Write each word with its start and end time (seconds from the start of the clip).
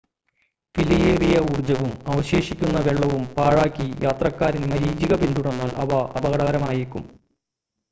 വിലയേറിയ 0.75 1.35
ഊർജ്ജവും 1.45 1.91
അവശേഷിക്കുന്ന 2.07 2.79
വെള്ളവും 2.79 3.23
പാഴാക്കി 3.37 3.87
യാത്രക്കാരൻ 4.03 4.65
മരീചിക 4.67 5.15
പിന്തുടർന്നാൽ 5.15 5.71
ഇവ 5.77 5.91
അപകടകരമായേക്കും 6.17 7.05